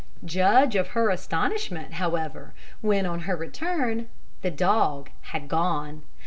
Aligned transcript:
Judge 0.25 0.75
of 0.75 0.87
her 0.97 1.11
astonishment, 1.11 1.93
however, 1.93 2.55
when, 2.81 3.05
on 3.05 3.19
her 3.19 3.35
return, 3.35 4.09
the 4.41 4.49
dog 4.49 5.11
had 5.25 5.47
gone. 5.47 6.01